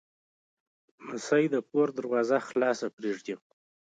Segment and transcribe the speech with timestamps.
[1.05, 3.35] لمسی د کور دروازه خلاصه پرېږدي.